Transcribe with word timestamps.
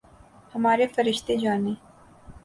ہمارے 0.55 0.85
فرشتے 0.95 1.33
جانیں۔ 1.43 1.75